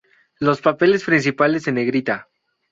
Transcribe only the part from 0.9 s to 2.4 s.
principales en negrita